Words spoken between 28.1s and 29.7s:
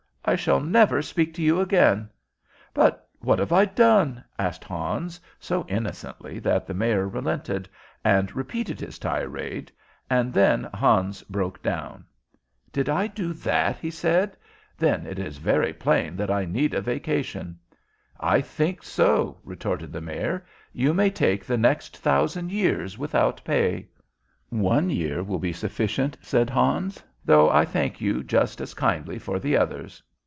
just as kindly for the